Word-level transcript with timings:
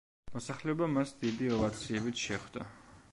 მოსახლეობა 0.35 0.87
მას 0.93 1.13
დიდი 1.25 1.51
ოვაციებით 1.57 2.25
შეხვდა. 2.27 2.65